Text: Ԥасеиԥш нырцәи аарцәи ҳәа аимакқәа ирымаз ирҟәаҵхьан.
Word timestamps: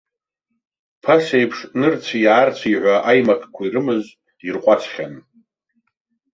Ԥасеиԥш 1.03 1.57
нырцәи 1.79 2.31
аарцәи 2.33 2.75
ҳәа 2.81 2.95
аимакқәа 3.09 3.61
ирымаз 3.65 4.03
ирҟәаҵхьан. 4.47 5.13